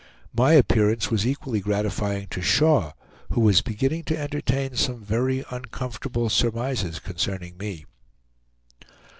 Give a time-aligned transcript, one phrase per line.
[0.33, 2.93] My appearance was equally gratifying to Shaw,
[3.33, 7.85] who was beginning to entertain some very uncomfortable surmises concerning me.